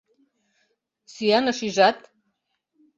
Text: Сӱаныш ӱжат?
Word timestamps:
Сӱаныш 1.13 1.59
ӱжат? 1.67 1.99